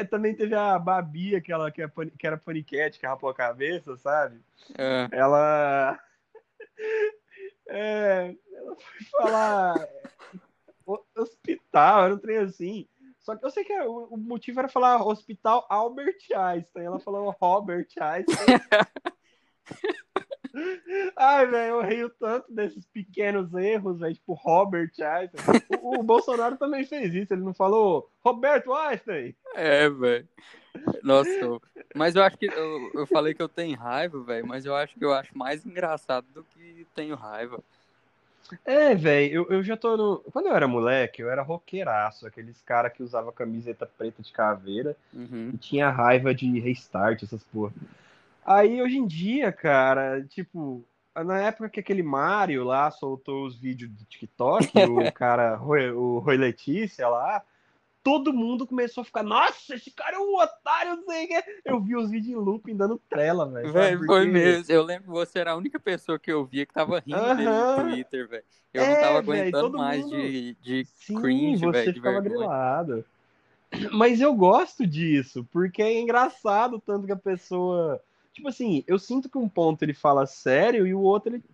É, 0.00 0.04
também 0.04 0.34
teve 0.34 0.54
a 0.54 0.78
Babi, 0.78 1.36
aquela 1.36 1.70
que, 1.70 1.82
é 1.82 1.88
que 2.18 2.26
era 2.26 2.38
paniquete, 2.38 2.98
que 2.98 3.06
rapou 3.06 3.28
a 3.28 3.34
cabeça, 3.34 3.96
sabe? 3.98 4.40
É. 4.76 5.08
Ela. 5.12 5.98
É, 7.72 8.34
ela 8.52 8.74
foi 8.74 9.06
falar. 9.12 9.88
Hospital, 11.16 12.04
era 12.04 12.14
um 12.14 12.18
trem 12.18 12.38
assim. 12.38 12.88
Só 13.20 13.36
que 13.36 13.46
eu 13.46 13.50
sei 13.50 13.62
que 13.62 13.72
o, 13.82 14.06
o 14.06 14.16
motivo 14.16 14.58
era 14.58 14.68
falar 14.68 15.06
Hospital 15.06 15.64
Albert 15.70 16.18
Einstein. 16.34 16.86
Ela 16.86 16.98
falou 16.98 17.36
Robert 17.40 17.86
Einstein. 18.00 18.58
Ai, 21.16 21.46
velho, 21.46 21.74
eu 21.74 21.82
rio 21.82 22.10
tanto 22.10 22.52
desses 22.52 22.84
pequenos 22.86 23.52
erros, 23.54 23.98
velho, 24.00 24.14
tipo 24.14 24.32
Robert 24.34 24.90
Einstein. 24.98 25.62
O, 25.80 26.00
o 26.00 26.02
Bolsonaro 26.02 26.56
também 26.56 26.84
fez 26.84 27.14
isso, 27.14 27.32
ele 27.32 27.42
não 27.42 27.54
falou 27.54 28.10
Roberto 28.24 28.72
Einstein. 28.72 29.34
É, 29.54 29.88
velho. 29.88 30.28
Nossa, 31.02 31.30
mas 31.94 32.14
eu 32.14 32.22
acho 32.22 32.38
que 32.38 32.46
eu, 32.46 32.90
eu 32.94 33.06
falei 33.06 33.34
que 33.34 33.42
eu 33.42 33.48
tenho 33.48 33.76
raiva, 33.76 34.22
velho, 34.22 34.46
mas 34.46 34.64
eu 34.64 34.74
acho 34.74 34.96
que 34.96 35.04
eu 35.04 35.12
acho 35.12 35.36
mais 35.36 35.66
engraçado 35.66 36.26
do 36.32 36.44
que 36.44 36.86
tenho 36.94 37.16
raiva. 37.16 37.60
É, 38.64 38.94
velho, 38.94 39.32
eu, 39.32 39.56
eu 39.56 39.62
já 39.62 39.76
tô 39.76 39.96
no. 39.96 40.18
Quando 40.32 40.46
eu 40.46 40.54
era 40.56 40.66
moleque, 40.66 41.22
eu 41.22 41.30
era 41.30 41.42
roqueiraço, 41.42 42.26
aqueles 42.26 42.60
cara 42.62 42.90
que 42.90 43.02
usava 43.02 43.32
camiseta 43.32 43.86
preta 43.86 44.22
de 44.22 44.32
caveira 44.32 44.96
Uhum. 45.12 45.50
e 45.54 45.58
tinha 45.58 45.88
raiva 45.90 46.34
de 46.34 46.58
restart, 46.58 47.22
essas 47.22 47.44
porra. 47.44 47.72
Aí 48.44 48.82
hoje 48.82 48.96
em 48.98 49.06
dia, 49.06 49.52
cara, 49.52 50.22
tipo, 50.24 50.84
na 51.14 51.38
época 51.40 51.68
que 51.68 51.80
aquele 51.80 52.02
Mario 52.02 52.64
lá 52.64 52.90
soltou 52.90 53.44
os 53.46 53.56
vídeos 53.58 53.90
do 53.90 54.04
TikTok, 54.04 54.66
o 54.88 55.12
cara, 55.12 55.60
o 55.62 56.18
Roy 56.18 56.36
Letícia 56.36 57.08
lá, 57.08 57.42
todo 58.02 58.32
mundo 58.32 58.66
começou 58.66 59.02
a 59.02 59.04
ficar, 59.04 59.22
nossa, 59.22 59.74
esse 59.74 59.90
cara 59.90 60.16
é 60.16 60.18
um 60.18 60.34
otário, 60.36 60.96
não 60.96 61.04
sei 61.04 61.24
o 61.24 61.28
que. 61.28 61.44
Eu 61.64 61.80
vi 61.80 61.94
os 61.96 62.10
vídeos 62.10 62.32
em 62.32 62.36
looping 62.42 62.74
dando 62.76 63.00
trela, 63.10 63.46
velho. 63.46 63.72
Sabe? 63.72 63.96
foi 63.98 64.06
Porque- 64.06 64.26
mesmo. 64.26 64.72
Eu 64.72 64.82
lembro 64.82 65.04
que 65.04 65.10
você 65.10 65.38
era 65.38 65.52
a 65.52 65.56
única 65.56 65.78
pessoa 65.78 66.18
que 66.18 66.32
eu 66.32 66.44
via 66.44 66.64
que 66.64 66.72
tava 66.72 66.98
rindo 67.00 67.20
dele 67.36 67.44
no 67.44 67.50
Aham. 67.50 67.90
Twitter, 67.90 68.28
velho. 68.28 68.44
Eu 68.72 68.86
não 68.86 68.92
É, 68.92 69.00
tava 69.00 69.22
véi, 69.22 69.40
aguentando 69.40 69.78
mais 69.78 70.00
mundo- 70.04 70.16
de, 70.16 70.54
de 70.62 70.84
Sim, 70.86 71.20
cringe, 71.20 71.64
você 71.66 71.72
velho, 71.72 71.92
de 71.92 71.98
ficava 71.98 72.20
vergonha. 72.20 72.38
grilado. 72.46 73.04
Mas 73.92 74.20
eu 74.20 74.32
gosto 74.34 74.86
disso, 74.86 75.46
porque 75.52 75.82
é 75.82 76.00
engraçado 76.00 76.80
tanto 76.80 77.04
que 77.06 77.12
a 77.12 77.16
pessoa. 77.16 78.00
Tipo 78.40 78.48
assim, 78.48 78.82
eu 78.86 78.98
sinto 78.98 79.28
que 79.28 79.36
um 79.36 79.46
ponto 79.48 79.82
ele 79.82 79.92
fala 79.92 80.24
sério 80.24 80.86
e 80.86 80.94
o 80.94 81.00
outro 81.00 81.34
ele. 81.34 81.44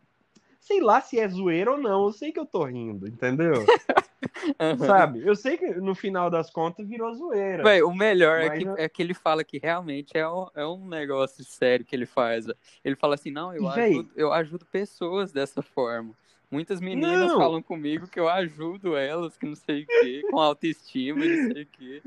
Sei 0.61 0.81
lá 0.81 1.00
se 1.00 1.19
é 1.19 1.28
zoeira 1.28 1.73
ou 1.73 1.78
não, 1.78 2.05
eu 2.07 2.12
sei 2.12 2.31
que 2.31 2.38
eu 2.38 2.47
tô 2.47 2.64
rindo, 2.64 3.09
entendeu? 3.09 3.66
Sabe? 4.87 5.26
Eu 5.26 5.35
sei 5.35 5.57
que 5.57 5.66
no 5.75 5.95
final 5.95 6.31
das 6.31 6.50
contas 6.50 6.87
virou 6.88 7.12
zoeira. 7.14 7.64
Véi, 7.64 7.83
o 7.83 7.93
melhor 7.95 8.40
é 8.40 8.50
que, 8.57 8.64
eu- 8.64 8.76
é 8.76 8.88
que 8.88 9.02
ele 9.02 9.14
fala 9.14 9.43
que 9.43 9.59
realmente 9.59 10.16
é 10.16 10.28
um, 10.28 10.47
é 10.55 10.66
um 10.66 10.87
negócio 10.87 11.45
sério 11.45 11.85
que 11.85 11.95
ele 11.95 12.07
faz. 12.07 12.47
Ele 12.85 12.95
fala 12.97 13.14
assim, 13.16 13.31
não, 13.31 13.52
eu, 13.52 13.69
véi- 13.71 13.90
ajudo, 13.90 14.11
eu 14.16 14.33
ajudo 14.33 14.66
pessoas 14.66 15.33
dessa 15.33 15.62
forma. 15.62 16.14
Muitas 16.50 16.81
meninas 16.81 17.33
Não. 17.33 17.38
falam 17.38 17.61
comigo 17.61 18.07
que 18.07 18.21
eu 18.21 18.28
ajudo 18.28 18.97
elas, 18.97 19.37
que 19.37 19.47
não 19.47 19.57
sei 19.57 19.83
o 19.83 19.87
quê, 19.87 20.23
com 20.31 20.38
autoestima 20.38 21.25
não 21.25 21.52
sei 21.52 21.62
o 21.62 21.66
quê. 21.66 22.02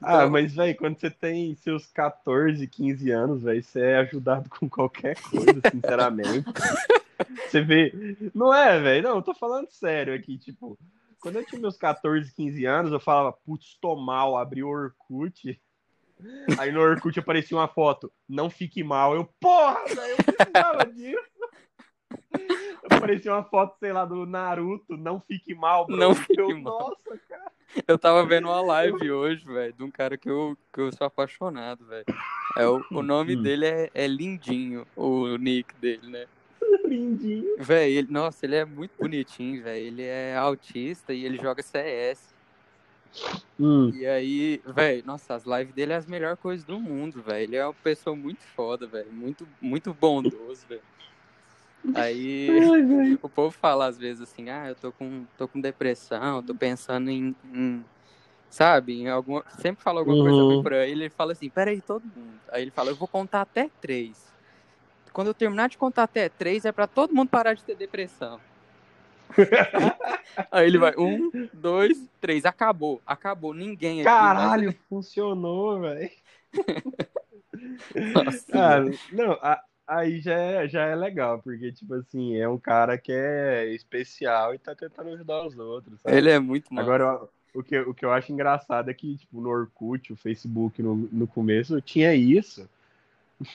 Ah, 0.00 0.18
Então, 0.18 0.30
mas, 0.30 0.54
velho, 0.54 0.76
quando 0.76 0.98
você 0.98 1.10
tem 1.10 1.54
seus 1.56 1.86
14, 1.88 2.66
15 2.66 3.10
anos, 3.10 3.42
velho, 3.42 3.62
você 3.62 3.80
é 3.80 3.96
ajudado 3.98 4.48
com 4.50 4.68
qualquer 4.68 5.16
coisa, 5.20 5.60
sinceramente. 5.70 6.44
Você 7.48 7.60
vê. 7.60 7.92
Não 8.32 8.54
é, 8.54 8.78
velho? 8.78 9.08
Não, 9.08 9.16
eu 9.16 9.22
tô 9.22 9.34
falando 9.34 9.68
sério 9.70 10.14
aqui, 10.14 10.38
tipo. 10.38 10.78
Quando 11.20 11.34
eu 11.34 11.44
tinha 11.44 11.60
meus 11.60 11.76
14, 11.76 12.32
15 12.32 12.64
anos, 12.64 12.92
eu 12.92 13.00
falava, 13.00 13.32
putz, 13.32 13.76
tô 13.80 13.96
mal, 13.96 14.36
abri 14.36 14.62
o 14.62 14.68
Orkut. 14.68 15.60
Aí 16.58 16.70
no 16.70 16.80
Orkut 16.80 17.18
aparecia 17.18 17.56
uma 17.56 17.66
foto, 17.66 18.12
não 18.28 18.48
fique 18.48 18.84
mal. 18.84 19.16
Eu, 19.16 19.28
porra, 19.40 19.84
velho, 19.86 20.14
eu 20.16 20.16
precisava 20.24 20.86
disso. 20.92 21.28
Aparecia 22.90 23.32
uma 23.32 23.44
foto, 23.44 23.76
sei 23.78 23.92
lá, 23.92 24.04
do 24.04 24.24
Naruto, 24.24 24.96
não 24.96 25.20
fique 25.20 25.54
mal, 25.54 25.86
bro. 25.86 25.96
Não 25.96 26.14
fique 26.14 26.40
eu, 26.40 26.56
mal. 26.60 26.90
Nossa. 26.90 27.20
Eu 27.86 27.98
tava 27.98 28.24
vendo 28.24 28.48
uma 28.48 28.60
live 28.62 29.10
hoje, 29.10 29.44
velho, 29.44 29.72
de 29.72 29.82
um 29.82 29.90
cara 29.90 30.16
que 30.16 30.28
eu, 30.28 30.56
que 30.72 30.80
eu 30.80 30.90
sou 30.92 31.06
apaixonado, 31.06 31.84
velho. 31.86 32.04
É, 32.56 32.66
o, 32.66 32.82
o 32.90 33.02
nome 33.02 33.36
Hum. 33.36 33.42
dele 33.42 33.66
é, 33.66 33.90
é 33.94 34.06
Lindinho, 34.06 34.86
o 34.96 35.36
nick 35.36 35.74
dele, 35.76 36.06
né? 36.08 36.26
Lindinho. 36.84 37.56
Véi, 37.58 37.92
ele, 37.92 38.10
nossa, 38.10 38.46
ele 38.46 38.56
é 38.56 38.64
muito 38.64 38.92
bonitinho, 38.98 39.62
velho. 39.62 39.86
Ele 39.86 40.02
é 40.02 40.36
autista 40.36 41.12
e 41.12 41.24
ele 41.24 41.38
joga 41.38 41.62
CS. 41.62 42.34
Hum. 43.58 43.90
E 43.94 44.06
aí, 44.06 44.62
velho, 44.64 45.02
nossa, 45.04 45.34
as 45.34 45.44
lives 45.44 45.74
dele 45.74 45.92
é 45.92 45.96
as 45.96 46.06
melhores 46.06 46.38
coisas 46.38 46.64
do 46.64 46.78
mundo, 46.78 47.22
velho. 47.22 47.42
Ele 47.42 47.56
é 47.56 47.64
uma 47.66 47.74
pessoa 47.74 48.14
muito 48.14 48.42
foda, 48.54 48.86
velho. 48.86 49.12
Muito, 49.12 49.46
muito 49.60 49.92
bondoso, 49.92 50.66
velho. 50.68 50.82
Aí 51.94 52.48
Ai, 52.50 53.18
o 53.22 53.28
povo 53.28 53.50
fala 53.50 53.86
às 53.86 53.98
vezes 53.98 54.22
assim, 54.22 54.48
ah, 54.48 54.68
eu 54.68 54.74
tô 54.74 54.92
com, 54.92 55.26
tô 55.36 55.48
com 55.48 55.60
depressão, 55.60 56.42
tô 56.42 56.54
pensando 56.54 57.10
em, 57.10 57.34
em- 57.44 57.84
sabe, 58.50 58.94
em 59.00 59.08
alguma. 59.08 59.44
Sempre 59.60 59.82
fala 59.82 60.00
alguma 60.00 60.16
coisa 60.22 60.42
Uhum. 60.42 60.48
ruim 60.48 60.62
pra 60.62 60.86
ele, 60.86 61.04
ele 61.04 61.10
fala 61.10 61.32
assim, 61.32 61.50
peraí, 61.50 61.80
todo 61.80 62.04
mundo. 62.14 62.40
Aí 62.50 62.62
ele 62.62 62.70
fala, 62.70 62.90
eu 62.90 62.96
vou 62.96 63.08
contar 63.08 63.40
até 63.42 63.70
três. 63.80 64.32
Quando 65.12 65.28
eu 65.28 65.34
terminar 65.34 65.68
de 65.68 65.78
contar 65.78 66.04
até 66.04 66.28
três, 66.28 66.64
é 66.64 66.72
pra 66.72 66.86
todo 66.86 67.14
mundo 67.14 67.28
parar 67.28 67.54
de 67.54 67.64
ter 67.64 67.74
depressão. 67.76 68.38
Aí 70.52 70.66
ele 70.66 70.78
vai, 70.78 70.94
um, 70.96 71.30
dois, 71.52 72.08
três, 72.20 72.44
acabou, 72.44 73.02
acabou, 73.06 73.52
ninguém 73.54 74.00
aqui 74.02 74.08
Caralho, 74.10 74.74
funcionou, 74.88 75.80
velho. 75.80 76.10
Nossa, 78.14 78.46
Ah, 78.52 78.80
não, 79.12 79.32
a- 79.42 79.62
aí 79.88 80.20
já 80.20 80.34
é, 80.34 80.68
já 80.68 80.84
é 80.84 80.94
legal, 80.94 81.40
porque, 81.40 81.72
tipo 81.72 81.94
assim, 81.94 82.36
é 82.36 82.48
um 82.48 82.58
cara 82.58 82.98
que 82.98 83.10
é 83.10 83.66
especial 83.74 84.54
e 84.54 84.58
tá 84.58 84.74
tentando 84.74 85.10
ajudar 85.14 85.46
os 85.46 85.58
outros, 85.58 86.00
sabe? 86.02 86.16
Ele 86.16 86.30
é 86.30 86.38
muito 86.38 86.72
massa. 86.72 86.84
Agora, 86.84 87.28
o 87.54 87.62
que, 87.62 87.78
o 87.80 87.94
que 87.94 88.04
eu 88.04 88.12
acho 88.12 88.30
engraçado 88.30 88.90
é 88.90 88.94
que, 88.94 89.16
tipo, 89.16 89.40
no 89.40 89.48
Orkut, 89.48 90.12
o 90.12 90.16
Facebook, 90.16 90.82
no, 90.82 90.94
no 90.94 91.26
começo, 91.26 91.80
tinha 91.80 92.14
isso, 92.14 92.68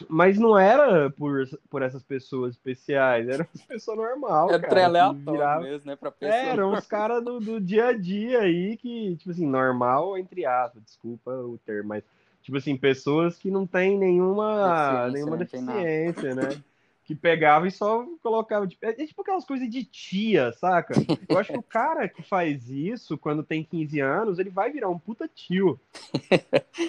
mas 0.07 0.39
não 0.39 0.57
era 0.57 1.09
por, 1.09 1.47
por 1.69 1.81
essas 1.81 2.01
pessoas 2.01 2.53
especiais, 2.53 3.27
eram 3.27 3.45
as 3.53 3.61
pessoas 3.61 3.97
normais, 3.97 4.51
é 4.51 4.59
cara, 4.59 4.85
aleatório 4.85 5.19
virava- 5.19 5.63
mesmo, 5.63 5.87
né, 5.91 5.95
pra 5.95 6.11
pessoa. 6.11 6.35
É, 6.35 6.49
eram 6.51 6.73
os 6.73 6.87
caras 6.87 7.23
do, 7.23 7.39
do 7.39 7.61
dia 7.61 7.87
a 7.87 7.93
dia 7.93 8.39
aí 8.39 8.77
que, 8.77 9.15
tipo 9.17 9.31
assim, 9.31 9.45
normal, 9.45 10.17
entre 10.17 10.45
aspas, 10.45 10.81
desculpa 10.83 11.31
o 11.31 11.57
termo, 11.65 11.89
mas, 11.89 12.03
tipo 12.43 12.57
assim, 12.57 12.77
pessoas 12.77 13.37
que 13.39 13.49
não 13.49 13.65
têm 13.65 13.97
nenhuma, 13.97 14.69
Deficiência, 14.69 15.11
nenhuma 15.11 15.31
nada. 15.37 15.45
deficiência, 15.45 16.35
né? 16.35 16.63
Que 17.05 17.15
pegavam 17.15 17.67
e 17.67 17.71
só 17.71 18.05
colocavam. 18.21 18.67
Tipo, 18.67 18.85
é, 18.85 18.93
tipo 18.93 19.21
aquelas 19.21 19.45
coisas 19.45 19.67
de 19.69 19.83
tia, 19.83 20.53
saca? 20.53 20.93
Eu 21.27 21.37
acho 21.37 21.51
que 21.51 21.57
o 21.57 21.63
cara 21.63 22.07
que 22.07 22.21
faz 22.21 22.69
isso 22.69 23.17
quando 23.17 23.43
tem 23.43 23.63
15 23.63 23.99
anos, 23.99 24.39
ele 24.39 24.49
vai 24.49 24.71
virar 24.71 24.89
um 24.89 24.99
puta 24.99 25.27
tio. 25.27 25.79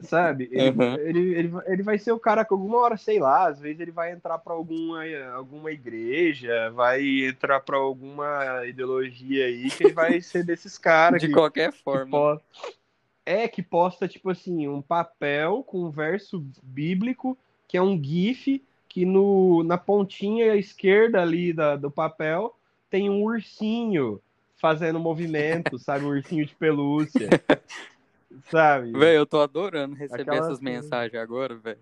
Sabe? 0.00 0.48
Ele, 0.52 0.70
Uhum. 0.70 0.94
ele, 0.98 1.34
ele, 1.34 1.48
vai- 1.48 1.64
ele 1.68 1.82
vai 1.82 1.98
ser 1.98 2.12
o 2.12 2.18
cara 2.18 2.44
que 2.44 2.52
alguma 2.52 2.78
hora, 2.78 2.96
sei 2.96 3.18
lá, 3.18 3.48
às 3.48 3.60
vezes 3.60 3.80
ele 3.80 3.92
vai 3.92 4.12
entrar 4.12 4.38
pra 4.38 4.52
alguma, 4.52 5.02
alguma 5.32 5.70
igreja, 5.70 6.70
vai 6.72 7.02
entrar 7.26 7.60
pra 7.60 7.76
alguma 7.78 8.66
ideologia 8.66 9.46
aí, 9.46 9.70
que 9.70 9.84
ele 9.84 9.92
vai 9.94 10.20
ser 10.20 10.44
desses 10.44 10.76
caras 10.76 11.20
De 11.22 11.28
que, 11.28 11.32
qualquer 11.34 11.72
que 11.72 11.78
forma. 11.82 12.10
po- 12.10 12.42
é 13.26 13.48
que 13.48 13.62
posta 13.62 14.06
tipo 14.06 14.30
assim 14.30 14.68
um 14.68 14.82
papel 14.82 15.62
com 15.62 15.84
um 15.84 15.90
verso 15.90 16.44
bíblico 16.62 17.36
que 17.66 17.76
é 17.76 17.82
um 17.82 18.02
gif 18.02 18.62
que 18.88 19.04
no, 19.04 19.64
na 19.64 19.76
pontinha 19.76 20.54
esquerda 20.54 21.20
ali 21.20 21.52
da, 21.52 21.74
do 21.74 21.90
papel 21.90 22.56
tem 22.88 23.10
um 23.10 23.24
ursinho 23.24 24.20
fazendo 24.56 25.00
movimento, 25.00 25.76
sabe, 25.80 26.04
um 26.04 26.10
ursinho 26.10 26.46
de 26.46 26.54
pelúcia, 26.54 27.28
sabe? 28.50 28.92
Velho, 28.92 29.18
eu 29.18 29.26
tô 29.26 29.40
adorando 29.40 29.96
receber 29.96 30.22
Aquela 30.22 30.38
essas 30.38 30.60
mensagens 30.60 31.20
agora, 31.20 31.56
velho. 31.56 31.80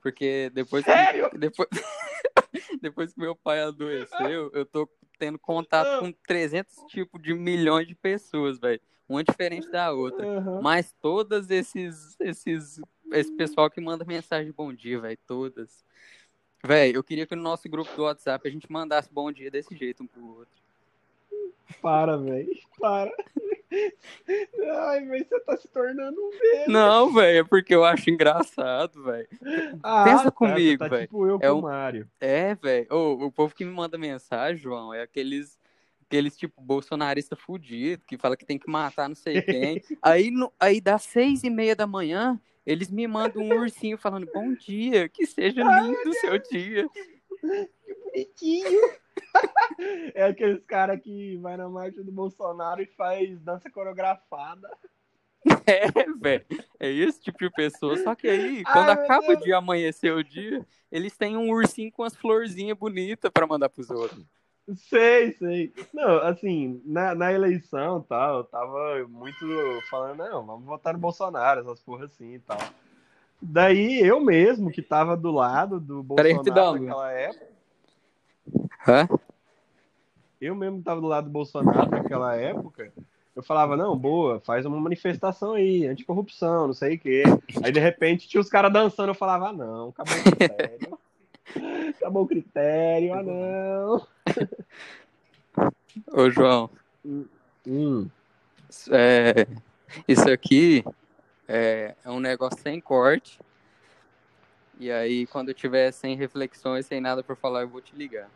Porque 0.00 0.48
depois 0.54 0.84
que, 0.84 0.92
Sério? 0.92 1.28
depois, 1.36 1.68
depois 2.80 3.12
que 3.12 3.20
meu 3.20 3.34
pai 3.34 3.60
adoeceu, 3.60 4.50
eu 4.52 4.64
tô 4.64 4.88
tendo 5.18 5.38
contato 5.38 6.00
com 6.00 6.12
300 6.12 6.84
tipos 6.88 7.22
de 7.22 7.34
milhões 7.34 7.86
de 7.86 7.94
pessoas, 7.94 8.58
velho. 8.58 8.80
Uma 9.08 9.22
diferente 9.22 9.70
da 9.70 9.92
outra. 9.92 10.26
Aham. 10.26 10.60
Mas 10.62 10.94
todas 11.00 11.50
esses, 11.50 12.16
esses, 12.20 12.80
esse 13.12 13.32
pessoal 13.32 13.70
que 13.70 13.80
manda 13.80 14.04
mensagem 14.04 14.46
de 14.46 14.52
bom 14.52 14.72
dia, 14.72 14.98
velho, 15.00 15.18
todas. 15.26 15.84
Velho, 16.64 16.96
eu 16.96 17.04
queria 17.04 17.26
que 17.26 17.36
no 17.36 17.42
nosso 17.42 17.68
grupo 17.68 17.94
do 17.94 18.04
WhatsApp 18.04 18.48
a 18.48 18.50
gente 18.50 18.70
mandasse 18.72 19.12
bom 19.12 19.30
dia 19.30 19.50
desse 19.50 19.76
jeito 19.76 20.02
um 20.02 20.06
pro 20.06 20.38
outro. 20.38 20.64
Para, 21.82 22.16
velho, 22.16 22.48
para. 22.78 23.12
Ai, 24.88 25.04
mas 25.04 25.26
você 25.26 25.40
tá 25.40 25.56
se 25.56 25.68
tornando 25.68 26.20
um 26.20 26.30
deles. 26.30 26.68
Não, 26.68 27.12
velho, 27.12 27.38
é 27.38 27.44
porque 27.44 27.74
eu 27.74 27.84
acho 27.84 28.10
engraçado, 28.10 29.02
velho. 29.02 29.28
Ah, 29.82 30.04
pensa 30.04 30.24
tá, 30.24 30.30
comigo, 30.30 30.72
você 30.72 30.78
tá 30.78 30.88
velho. 30.88 31.02
tipo 31.02 31.26
eu 31.26 31.38
É 31.40 31.48
com 31.48 31.58
o 31.58 31.62
Mário. 31.62 32.08
É, 32.20 32.54
velho. 32.54 32.86
Ô, 32.90 33.26
o 33.26 33.32
povo 33.32 33.54
que 33.54 33.64
me 33.64 33.72
manda 33.72 33.98
mensagem, 33.98 34.62
João, 34.62 34.92
é 34.92 35.02
aqueles, 35.02 35.58
aqueles 36.06 36.36
tipo 36.36 36.60
bolsonarista 36.60 37.36
fudido 37.36 38.04
que 38.06 38.18
fala 38.18 38.36
que 38.36 38.46
tem 38.46 38.58
que 38.58 38.70
matar 38.70 39.08
não 39.08 39.16
sei 39.16 39.42
quem. 39.42 39.82
aí, 40.02 40.30
no, 40.30 40.52
aí 40.58 40.80
dá 40.80 40.98
seis 40.98 41.42
e 41.42 41.50
meia 41.50 41.74
da 41.74 41.86
manhã, 41.86 42.40
eles 42.66 42.90
me 42.90 43.06
mandam 43.06 43.42
um 43.42 43.58
ursinho 43.58 43.98
falando 43.98 44.30
bom 44.32 44.54
dia, 44.54 45.08
que 45.08 45.26
seja 45.26 45.62
lindo 45.62 46.08
o 46.08 46.14
seu 46.14 46.38
dia. 46.38 46.88
É 50.14 50.24
aqueles 50.24 50.62
cara 50.64 50.96
que 50.96 51.36
vai 51.38 51.56
na 51.56 51.68
marcha 51.68 52.02
do 52.02 52.12
Bolsonaro 52.12 52.80
e 52.80 52.86
faz 52.86 53.38
dança 53.40 53.68
coreografada. 53.68 54.70
É, 55.66 55.88
velho. 56.18 56.44
É 56.78 56.90
esse 56.90 57.20
tipo 57.20 57.38
de 57.38 57.50
pessoa. 57.50 57.96
Só 57.98 58.14
que 58.14 58.28
aí, 58.28 58.62
Ai, 58.64 58.72
quando 58.72 58.86
meu 58.86 59.04
acaba 59.04 59.26
Deus. 59.28 59.40
de 59.40 59.52
amanhecer 59.52 60.12
o 60.12 60.22
dia, 60.22 60.64
eles 60.90 61.16
têm 61.16 61.36
um 61.36 61.50
ursinho 61.50 61.92
com 61.92 62.02
as 62.02 62.14
florzinhas 62.16 62.76
bonitas 62.76 63.30
pra 63.32 63.46
mandar 63.46 63.68
pros 63.68 63.90
outros. 63.90 64.24
Sei, 64.76 65.32
sei. 65.32 65.74
Não, 65.92 66.18
assim, 66.18 66.80
na, 66.86 67.14
na 67.14 67.32
eleição 67.32 68.00
tal, 68.00 68.38
eu 68.38 68.44
tava 68.44 69.06
muito 69.08 69.46
falando, 69.90 70.18
não, 70.18 70.46
vamos 70.46 70.64
votar 70.64 70.94
no 70.94 70.98
Bolsonaro, 70.98 71.60
essas 71.60 71.80
porra 71.80 72.06
assim 72.06 72.34
e 72.34 72.38
tal. 72.38 72.58
Daí 73.42 74.00
eu 74.00 74.20
mesmo, 74.20 74.70
que 74.70 74.80
tava 74.80 75.16
do 75.16 75.30
lado 75.30 75.78
do 75.78 76.02
Bolsonaro 76.02 76.80
naquela 76.80 77.12
época, 77.12 77.53
Hã? 78.86 79.08
eu 80.40 80.54
mesmo 80.54 80.82
tava 80.82 81.00
do 81.00 81.06
lado 81.06 81.24
do 81.24 81.30
Bolsonaro 81.30 81.90
naquela 81.90 82.36
época, 82.36 82.92
eu 83.34 83.42
falava, 83.42 83.76
não, 83.76 83.96
boa, 83.96 84.40
faz 84.40 84.66
uma 84.66 84.78
manifestação 84.78 85.54
aí, 85.54 85.86
anticorrupção, 85.86 86.66
não 86.66 86.74
sei 86.74 86.96
o 86.96 86.98
quê. 86.98 87.22
Aí 87.62 87.72
de 87.72 87.80
repente 87.80 88.28
tinha 88.28 88.40
os 88.40 88.48
caras 88.48 88.72
dançando, 88.72 89.08
eu 89.08 89.14
falava, 89.14 89.48
ah, 89.48 89.52
não, 89.52 89.88
acabou 89.88 90.14
o 90.14 90.22
critério. 90.22 90.98
acabou 91.96 92.22
o 92.24 92.26
critério, 92.28 93.14
ah, 93.14 93.22
não. 93.22 94.06
Ô, 96.12 96.30
João, 96.30 96.70
Hum, 97.66 98.08
é, 98.90 99.46
isso 100.06 100.28
aqui 100.30 100.84
é, 101.48 101.94
é 102.04 102.10
um 102.10 102.20
negócio 102.20 102.60
sem 102.60 102.80
corte. 102.80 103.38
E 104.78 104.90
aí, 104.90 105.26
quando 105.26 105.48
eu 105.48 105.54
tiver 105.54 105.92
sem 105.92 106.16
reflexões, 106.16 106.84
sem 106.86 107.00
nada 107.00 107.22
pra 107.22 107.36
falar, 107.36 107.62
eu 107.62 107.68
vou 107.68 107.80
te 107.80 107.94
ligar. 107.96 108.28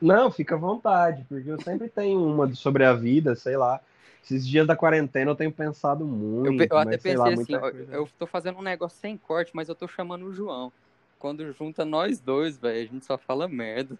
Não, 0.00 0.30
fica 0.30 0.54
à 0.54 0.58
vontade, 0.58 1.24
porque 1.28 1.50
eu 1.50 1.60
sempre 1.60 1.88
tenho 1.88 2.24
uma 2.24 2.52
sobre 2.54 2.84
a 2.84 2.92
vida, 2.92 3.34
sei 3.34 3.56
lá. 3.56 3.80
Esses 4.22 4.46
dias 4.46 4.66
da 4.66 4.76
quarentena 4.76 5.30
eu 5.30 5.34
tenho 5.34 5.52
pensado 5.52 6.04
muito. 6.04 6.62
Eu, 6.62 6.66
eu 6.70 6.78
até 6.78 6.90
mas, 6.90 7.02
sei 7.02 7.16
pensei 7.16 7.16
lá, 7.16 7.28
assim, 7.42 7.54
ó, 7.54 7.68
eu 7.96 8.08
tô 8.18 8.26
fazendo 8.26 8.58
um 8.58 8.62
negócio 8.62 8.98
sem 8.98 9.16
corte, 9.16 9.52
mas 9.54 9.68
eu 9.68 9.74
tô 9.74 9.88
chamando 9.88 10.26
o 10.26 10.32
João. 10.32 10.72
Quando 11.18 11.50
junta 11.52 11.84
nós 11.84 12.20
dois, 12.20 12.58
velho, 12.58 12.88
a 12.88 12.92
gente 12.92 13.06
só 13.06 13.18
fala 13.18 13.48
merda. 13.48 13.96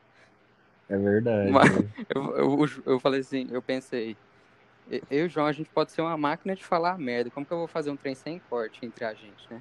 É 0.89 0.97
verdade. 0.97 1.51
Mas- 1.53 1.69
Eu, 2.15 2.37
eu, 2.37 2.67
eu 2.87 3.01
falei 3.01 3.21
assim, 3.21 3.47
eu 3.51 3.61
pensei, 3.61 4.17
eu 5.11 5.25
e 5.25 5.27
o 5.27 5.29
João, 5.29 5.47
a 5.47 5.53
gente 5.53 5.69
pode 5.71 5.93
ser 5.93 6.01
uma 6.01 6.17
máquina 6.17 6.55
de 6.55 6.65
falar 6.65 6.99
merda. 6.99 7.31
Como 7.31 7.45
que 7.47 7.53
eu 7.53 7.59
vou 7.59 7.69
fazer 7.69 7.91
um 7.91 7.97
trem 7.97 8.15
sem 8.15 8.39
corte 8.51 8.85
entre 8.85 9.05
a 9.05 9.13
gente, 9.15 9.47
né? 9.51 9.61